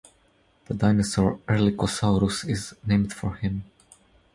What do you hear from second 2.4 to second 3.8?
is named for him.